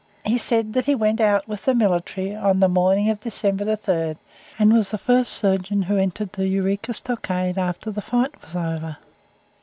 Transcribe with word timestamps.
He 0.25 0.39
said 0.39 0.73
that 0.73 0.85
he 0.85 0.95
went 0.95 1.21
out 1.21 1.47
with 1.47 1.65
the 1.65 1.75
military 1.75 2.33
on 2.35 2.59
the 2.59 2.67
morning 2.67 3.07
of 3.11 3.19
December 3.21 3.65
3rd, 3.77 4.17
and 4.57 4.73
was 4.73 4.89
the 4.89 4.97
first 4.97 5.31
surgeon 5.31 5.83
who 5.83 5.95
entered 5.97 6.33
the 6.33 6.47
Eureka 6.47 6.91
Stockade 6.95 7.59
after 7.59 7.91
the 7.91 8.01
fight 8.01 8.41
was 8.41 8.55
over. 8.55 8.97